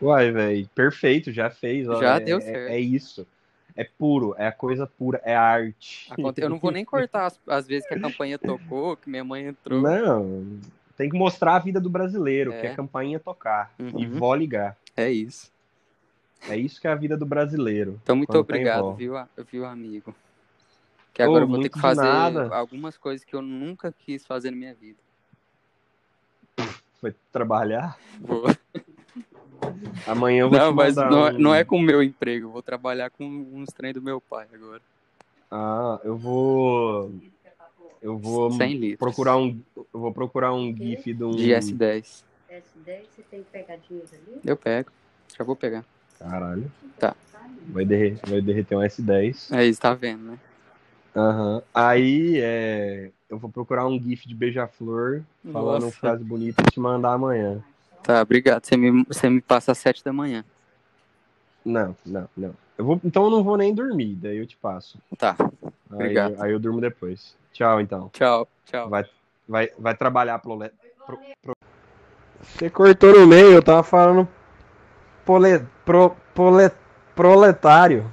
Uai, 0.00 0.32
velho, 0.32 0.68
perfeito, 0.74 1.32
já 1.32 1.48
fez. 1.48 1.88
ó, 1.88 2.00
Já 2.00 2.16
é- 2.16 2.20
deu 2.20 2.40
é- 2.40 2.44
certo. 2.44 2.72
É 2.72 2.80
isso. 2.80 3.26
É 3.74 3.84
puro, 3.84 4.34
é 4.36 4.46
a 4.46 4.52
coisa 4.52 4.86
pura, 4.86 5.20
é 5.24 5.34
arte. 5.34 6.10
Eu 6.36 6.50
não 6.50 6.58
vou 6.58 6.70
nem 6.70 6.84
cortar 6.84 7.26
as, 7.26 7.40
as 7.46 7.66
vezes 7.66 7.86
que 7.88 7.94
a 7.94 8.00
campanha 8.00 8.38
tocou, 8.38 8.96
que 8.96 9.08
minha 9.08 9.24
mãe 9.24 9.46
entrou. 9.46 9.80
Não, 9.80 10.60
tem 10.96 11.08
que 11.08 11.16
mostrar 11.16 11.56
a 11.56 11.58
vida 11.58 11.80
do 11.80 11.88
brasileiro, 11.88 12.52
É. 12.52 12.60
que 12.60 12.66
é 12.66 12.70
a 12.72 12.76
campainha 12.76 13.18
tocar 13.18 13.74
e 13.78 13.82
Uhum. 14.06 14.18
vó 14.18 14.34
ligar. 14.34 14.76
É 14.96 15.10
isso. 15.10 15.50
É 16.48 16.56
isso 16.56 16.80
que 16.80 16.86
é 16.86 16.90
a 16.90 16.94
vida 16.94 17.16
do 17.16 17.24
brasileiro. 17.24 17.98
Então, 18.02 18.16
muito 18.16 18.36
obrigado, 18.36 18.94
viu, 18.94 19.14
viu, 19.50 19.64
amigo? 19.64 20.14
Que 21.14 21.22
agora 21.22 21.44
eu 21.44 21.48
vou 21.48 21.60
ter 21.60 21.68
que 21.68 21.78
fazer 21.78 22.02
nada. 22.02 22.54
algumas 22.54 22.96
coisas 22.96 23.24
que 23.24 23.34
eu 23.34 23.42
nunca 23.42 23.92
quis 23.92 24.26
fazer 24.26 24.50
na 24.50 24.56
minha 24.56 24.74
vida. 24.74 24.98
Foi 27.00 27.14
trabalhar. 27.30 27.98
Vou. 28.20 28.44
Amanhã 30.06 30.40
eu 30.42 30.50
vou 30.50 30.58
Não, 30.58 30.70
te 30.72 30.74
mas 30.74 30.96
não, 30.96 31.26
é- 31.26 31.32
um- 31.32 31.38
não 31.38 31.54
é 31.54 31.64
com 31.64 31.76
o 31.76 31.82
meu 31.82 32.02
emprego. 32.02 32.46
Eu 32.48 32.50
vou 32.50 32.62
trabalhar 32.62 33.10
com 33.10 33.24
uns 33.24 33.68
trem 33.72 33.92
do 33.92 34.02
meu 34.02 34.20
pai 34.20 34.46
agora. 34.52 34.80
Ah, 35.50 36.00
eu 36.02 36.16
vou. 36.16 37.12
Eu 38.00 38.18
vou 38.18 38.50
100 38.52 38.74
litros. 38.74 38.98
procurar 38.98 39.36
um. 39.36 39.60
Eu 39.76 39.86
vou 40.00 40.12
procurar 40.12 40.52
um 40.52 40.74
GIF 40.76 41.12
de 41.14 41.22
um. 41.22 41.30
De 41.30 41.50
S10. 41.52 42.24
S10, 42.50 43.02
você 43.14 43.22
tem 43.30 43.42
pegadinhas 43.44 44.12
ali? 44.12 44.40
Eu 44.44 44.56
pego. 44.56 44.90
Já 45.38 45.44
vou 45.44 45.54
pegar. 45.54 45.84
Caralho. 46.18 46.70
Tá. 46.98 47.14
Vai, 47.68 47.84
derre- 47.84 48.18
vai 48.26 48.40
derreter 48.40 48.76
um 48.76 48.80
S10. 48.82 49.52
É 49.52 49.64
isso, 49.64 49.80
tá 49.80 49.94
vendo, 49.94 50.22
né? 50.24 50.38
Aham. 51.14 51.62
Aí 51.72 52.40
é. 52.40 53.10
Eu 53.30 53.38
vou 53.38 53.48
procurar 53.50 53.86
um 53.86 53.98
GIF 54.00 54.26
de 54.26 54.34
beija-flor 54.34 55.22
falando 55.52 55.74
uma 55.74 55.80
Nossa. 55.86 55.96
frase 55.96 56.24
bonita 56.24 56.62
e 56.66 56.70
te 56.70 56.80
mandar 56.80 57.12
amanhã. 57.12 57.62
Tá, 58.02 58.20
obrigado. 58.22 58.64
Você 58.64 58.76
me, 58.76 59.04
você 59.04 59.28
me 59.30 59.40
passa 59.40 59.72
às 59.72 59.78
7 59.78 60.04
da 60.04 60.12
manhã. 60.12 60.44
Não, 61.64 61.96
não, 62.04 62.28
não. 62.36 62.54
Eu 62.76 62.84
vou, 62.84 63.00
então 63.04 63.24
eu 63.24 63.30
não 63.30 63.44
vou 63.44 63.56
nem 63.56 63.72
dormir, 63.74 64.16
daí 64.16 64.38
eu 64.38 64.46
te 64.46 64.56
passo. 64.56 64.98
Tá. 65.16 65.36
Aí, 65.38 65.48
Obrigado. 65.90 66.42
aí 66.42 66.52
eu 66.52 66.58
durmo 66.58 66.80
depois. 66.80 67.36
Tchau, 67.52 67.80
então. 67.80 68.08
Tchau, 68.12 68.48
tchau. 68.64 68.88
Vai, 68.88 69.04
vai, 69.46 69.70
vai 69.78 69.94
trabalhar 69.94 70.38
pro, 70.40 70.58
pro, 71.06 71.18
pro- 71.42 71.56
Você 72.40 72.68
cortou 72.70 73.12
no 73.20 73.26
meio, 73.26 73.52
eu 73.52 73.62
tava 73.62 73.82
falando 73.82 74.26
pole, 75.24 75.60
pro, 75.84 76.16
pole, 76.34 76.70
proletário. 77.14 78.10